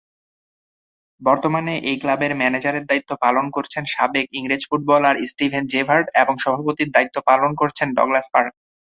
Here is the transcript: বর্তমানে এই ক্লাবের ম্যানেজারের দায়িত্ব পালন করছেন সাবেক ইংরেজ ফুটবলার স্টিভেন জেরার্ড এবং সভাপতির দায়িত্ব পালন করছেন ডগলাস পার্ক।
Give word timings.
বর্তমানে 1.21 1.73
এই 1.89 1.97
ক্লাবের 2.01 2.33
ম্যানেজারের 2.35 2.87
দায়িত্ব 2.89 3.11
পালন 3.23 3.45
করছেন 3.51 3.83
সাবেক 3.93 4.27
ইংরেজ 4.33 4.61
ফুটবলার 4.69 5.15
স্টিভেন 5.29 5.63
জেরার্ড 5.71 6.07
এবং 6.21 6.33
সভাপতির 6.43 6.93
দায়িত্ব 6.95 7.17
পালন 7.29 7.51
করছেন 7.61 7.87
ডগলাস 7.97 8.27
পার্ক। 8.33 8.53